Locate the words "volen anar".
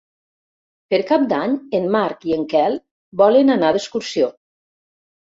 3.21-3.69